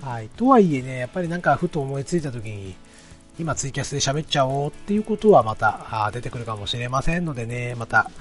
[0.01, 0.29] はい。
[0.29, 2.75] とはいえね、やっぱりなんかふと思いついた時に、
[3.39, 8.11] 今ツイキャスで喋っちゃおうっていうことはまた出てくるかもしれませんのでね、また、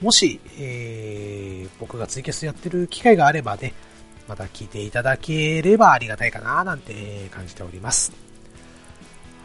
[0.00, 3.72] もし、えー、僕がツイキャスやってる機会があればね、
[4.28, 8.12] また聞いていただければありがたいかななんて感じております。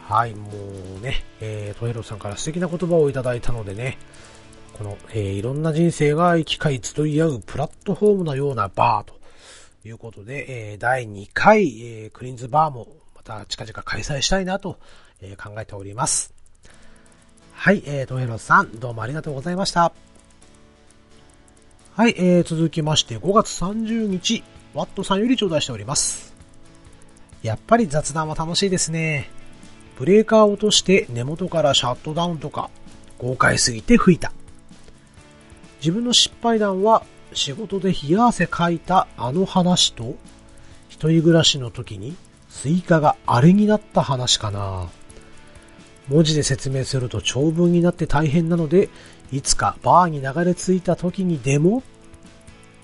[0.08, 0.50] はい、も
[0.98, 3.96] うね、えー、トヘロさんから素敵な言葉をいただいたのでね、
[4.74, 9.21] この、えー、いろんな人生が生き交い集い合うプラットフォームのようなバーと
[9.84, 14.78] いうことで、えー、第2回、えー、クリーンズバーもまた近々開催したいなと、
[15.20, 16.34] えー、考えております。
[17.52, 19.92] はい、えー、トヘロさん、どうもありがとうございました。
[21.94, 24.42] はい、えー、続きまして5月30日、
[24.74, 26.34] ワットさんより頂戴しております。
[27.42, 29.28] やっぱり雑談は楽しいですね。
[29.98, 32.70] ブレーカーを落として根元からシャットダウンとか、
[33.18, 34.32] 豪快すぎて吹いた。
[35.80, 37.04] 自分の失敗談は
[37.34, 40.16] 仕事で冷や汗かいたあの話と、
[40.88, 42.16] 一人暮らしの時に
[42.48, 44.88] スイカがあれになった話かな。
[46.08, 48.88] 文字で説明すると長文になって大変なので、
[49.32, 51.82] いつかバーに流れ着いた時にでも、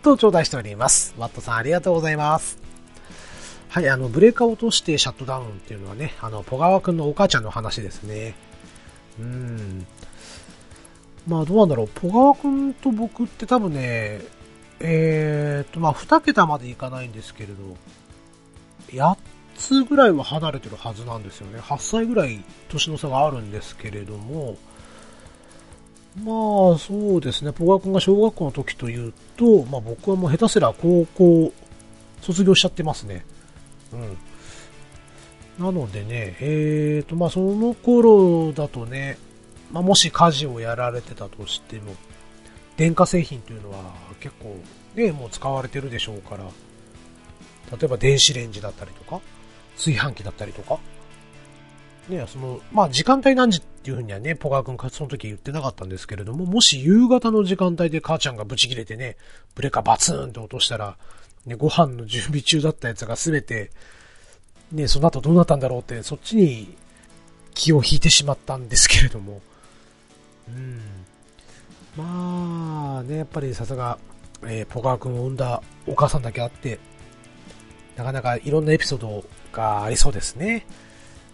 [0.02, 1.14] と頂戴しております。
[1.18, 2.58] ワットさんありがとうございます。
[3.68, 8.34] はい、あの、ブレーカー落としてシャットダウンっていうのはね、あの、ポガワくんのお母ちゃんの話ですね。
[9.20, 9.86] うん。
[11.26, 11.88] まあ、どうなんだろう。
[11.88, 14.22] ポガワくんと僕って多分ね、
[14.80, 17.54] えーと、まあ、2桁までいかないんですけれど、
[18.88, 19.16] 8
[19.56, 21.58] つぐらいは離れてるはずなんですよね。
[21.60, 24.56] 8歳ぐらい年の差があるんですけれども、
[26.24, 27.52] まあ、そうですね。
[27.52, 31.52] ポガ君が小学校の時というと、まあ僕はもう下手すら高校
[32.22, 33.24] 卒業しちゃってますね。
[33.92, 35.64] うん。
[35.64, 39.18] なのでね、えーと、まあその頃だとね、
[39.72, 41.94] まあもし家事をやられてたとしても、
[42.78, 44.56] 電化製品というのは結構
[44.94, 46.44] ね、もう使われてるでしょうから、
[47.76, 49.20] 例えば電子レンジだったりとか、
[49.76, 50.78] 炊飯器だったりとか、
[52.08, 59.16] ね、その、まあ時間帯何時っていうふうにはね、ポガー君かその時言ってなかったんですけれども、もし夕方の時間帯で母ちゃんがブチ切れてね、
[59.56, 60.96] ブレカバツーンって落としたら、
[61.46, 63.70] ね、ご飯の準備中だったやつがすべて、
[64.70, 66.76] ね、その後どうなったんだろうって、そっちに
[67.54, 69.40] 気を引いてしまったんですけれども、
[70.48, 70.80] うん。
[71.98, 73.98] まあね、やっぱりさすが、
[74.44, 76.78] えー、ポガー君を産んだお母さんだけあって、
[77.96, 80.64] なかなかいろんなエピソードがありそうですね。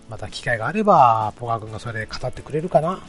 [0.09, 3.03] また機会があれば、ポガー君がそれで語ってくれるかな。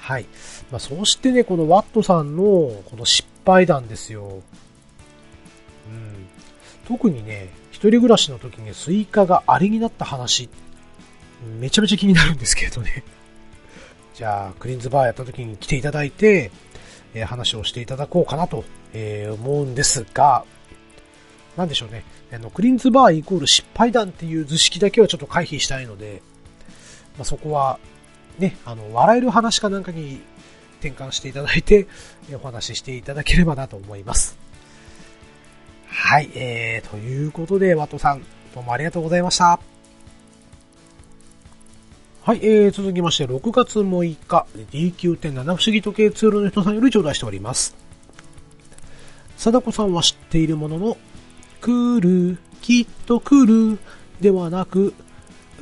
[0.00, 0.26] はい。
[0.72, 4.24] まあ、そしてね、このワットさんのこの失敗談ですよ。
[4.24, 4.28] う
[5.92, 6.26] ん。
[6.88, 10.48] 特にね、一人暮らしの時にスイカがあれになった話、
[11.60, 13.04] めちゃめちゃ気になるんですけどね。
[14.18, 16.50] じゃあ、クリーンズバーやった時に来ていただいて、
[17.14, 20.44] えー、話をしていただこうかなと、えー、思うんですが、
[21.56, 22.02] なんでしょうね。
[22.32, 26.20] あの、クリーンズバーイコール失敗談っていう図式だけはちょっと回避したいので、
[27.16, 27.78] まあ、そこは、
[28.40, 30.20] ね、あの、笑える話かなんかに
[30.80, 31.86] 転換していただいて、
[32.34, 34.36] お話ししていただければなと思います。
[35.86, 39.77] はい、えー、ということで、ワトさん、どうもありがとうございました。
[42.28, 47.74] はい、えー、続きまして、6月6日、D9.7 不思議時計ツールの人さんより頂戴しております。
[49.38, 50.98] 貞子さんは知っているものの、
[51.62, 53.78] 来る、きっと来る、
[54.20, 54.92] ではなく、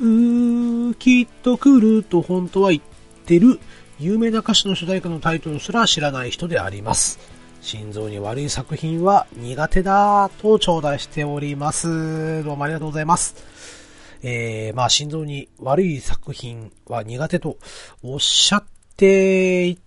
[0.01, 2.81] うー、きっと来ると本当は言っ
[3.25, 3.61] てる、
[3.97, 7.17] 有名な歌手の主題歌のタイトルすら知らない人であります。
[7.61, 12.43] 心臓に悪い作品は苦手だと頂戴しております。
[12.43, 13.76] どうもありがとうございます。
[14.23, 17.57] えー、まあ心臓に悪い作品は苦手と
[18.03, 18.63] おっしゃっ
[18.95, 19.77] て、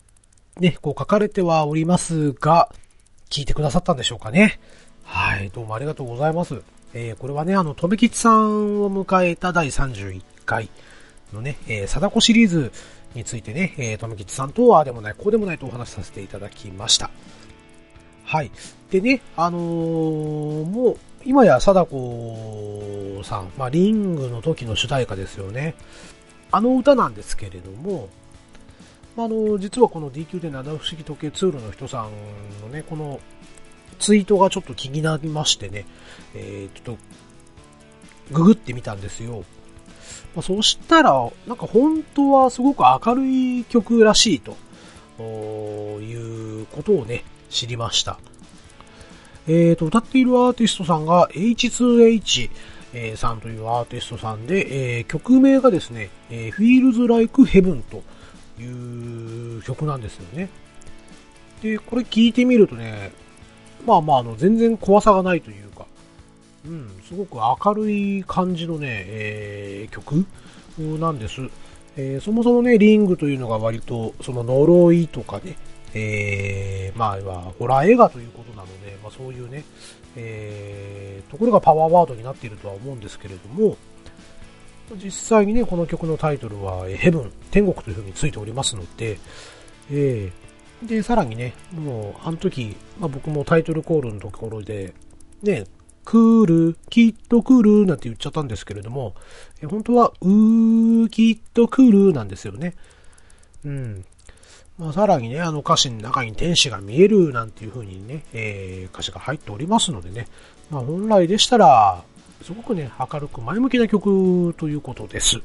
[0.59, 2.72] ね、こう書かれてはおりますが、
[3.31, 4.61] 聞いてくださったんでしょうかね。
[5.05, 6.62] はい、どうもありがとうございます。
[6.93, 10.68] えー、これはね、あの、とめきちさんを迎えた第31回
[11.33, 12.72] のね、えー、貞子シリーズ
[13.14, 17.11] についてね、えー、とめきちさんとはでもない、こうでもないとお話しさせていただきました。
[18.24, 18.51] はい。
[18.91, 25.75] でね、あのーもう、今や貞子さん、まあ、リングの時の主題歌ですよね。
[26.51, 28.09] あの歌なんですけれども、
[29.16, 32.11] まああの、実はこの DQ で七不思議時計ツールの人さん
[32.62, 33.21] のね、この
[33.99, 35.87] ツイートがちょっと気になりましてね、
[36.35, 37.03] えー、ちょっと、
[38.33, 39.45] ググってみたんですよ。
[40.35, 44.57] まあ、そしたら、なんか本当はすごく明るい曲らしいと、
[45.23, 48.18] いうことをね、知りました。
[49.47, 52.51] えーと、歌っているアーティストさんが H2H、
[52.93, 58.03] えー、さんというアーティストさんで、えー、曲名がですね、えー、Feels Like Heaven と
[58.61, 60.49] いう曲なんですよね。
[61.62, 63.12] で、これ聞いてみるとね、
[63.86, 65.86] まあまあ、あの、全然怖さがないというか、
[66.66, 70.26] うん、すごく明るい感じのね、えー、曲
[70.78, 71.41] なんです。
[71.97, 75.57] えー、そもそもね、リングというのが割と、その呪いとかね、
[75.95, 79.64] えー、まあ、ホラー映画ということなので、まあそういうね、
[80.16, 83.76] えー、ところがパワーワードになっているとは思うんですけれども、
[85.03, 89.18] 実際にね、この曲のタイトルは、ヘブン、天国という風についておりますので、
[89.91, 94.95] えー、で、さらにね、もう、あの時、まあ僕もタイトルコールのところで、
[95.43, 95.64] ね、
[96.05, 99.14] 来る、きっと来るなんて言っちゃったんですけれども、
[99.62, 102.74] え本当は、うー、きっと来るなんですよね。
[103.64, 104.05] うん。
[104.81, 110.26] まあ、さらにね、あの歌詞の中に天使が見えるなんていう風にね、えー、歌詞が入っておりますのでね、
[110.70, 112.03] まあ、本来でしたら、
[112.43, 115.43] すごくね、明るく前向きな曲ということです。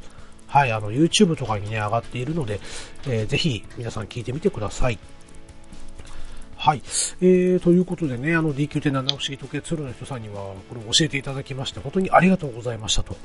[0.48, 2.62] はい、あの、YouTube とかにね、上がっているので、
[3.08, 4.98] えー、ぜひ皆さん聴いてみてください。
[6.56, 6.82] はい。
[7.22, 13.18] えー、ということでね、あの DQ.7 不思議時計鶴の人さんには、これを教えていただきまして、本当にありがとうございましたと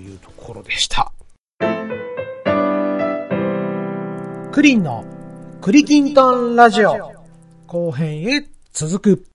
[0.00, 1.12] いうところでした。
[4.50, 5.04] クリンの
[5.60, 7.12] クリキントンラジオ
[7.66, 9.27] 後編へ続く。